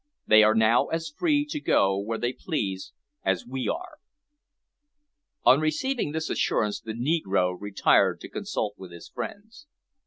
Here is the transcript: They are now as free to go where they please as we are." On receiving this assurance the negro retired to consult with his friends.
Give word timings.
They 0.25 0.41
are 0.41 0.55
now 0.55 0.87
as 0.87 1.13
free 1.15 1.45
to 1.45 1.59
go 1.59 1.95
where 1.95 2.17
they 2.17 2.33
please 2.33 2.91
as 3.23 3.45
we 3.45 3.67
are." 3.69 3.99
On 5.43 5.59
receiving 5.59 6.11
this 6.11 6.27
assurance 6.27 6.81
the 6.81 6.93
negro 6.93 7.55
retired 7.61 8.19
to 8.21 8.27
consult 8.27 8.73
with 8.79 8.91
his 8.91 9.07
friends. 9.09 9.67